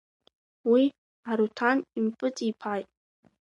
Уи 0.71 0.83
Аруҭан 1.29 1.77
импыҵиԥааит. 1.97 2.87